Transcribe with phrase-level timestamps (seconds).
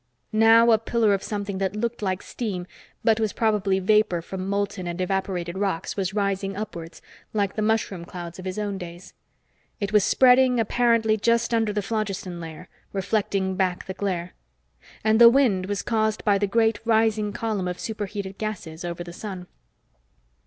[0.33, 2.65] Now a pillar of something that looked like steam
[3.03, 8.03] but was probably vapor from molten and evaporated rocks was rising upwards, like the mushroom
[8.03, 9.13] clouds of his own days.
[9.79, 14.33] It was spreading, apparently just under the phlogiston layer, reflecting back the glare.
[15.03, 19.13] And the wind was caused by the great rising column of superheated gases over the
[19.13, 19.45] sun.